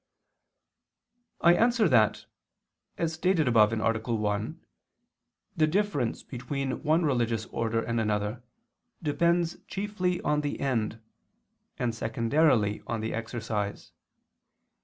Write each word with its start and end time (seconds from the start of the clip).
I 1.41 1.53
answer 1.53 1.87
that, 1.87 2.25
As 2.97 3.13
stated 3.13 3.47
above 3.47 3.71
(A. 3.71 3.99
1), 4.15 4.65
the 5.55 5.67
difference 5.67 6.23
between 6.23 6.81
one 6.81 7.05
religious 7.05 7.45
order 7.51 7.83
and 7.83 7.99
another 8.01 8.41
depends 9.03 9.57
chiefly 9.67 10.19
on 10.21 10.41
the 10.41 10.59
end, 10.59 10.99
and 11.77 11.93
secondarily 11.93 12.81
on 12.87 13.01
the 13.01 13.13
exercise. 13.13 13.91